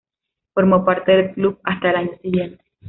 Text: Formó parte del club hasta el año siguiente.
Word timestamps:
Formó 0.55 0.83
parte 0.83 1.11
del 1.11 1.31
club 1.35 1.59
hasta 1.63 1.91
el 1.91 1.95
año 1.95 2.11
siguiente. 2.23 2.65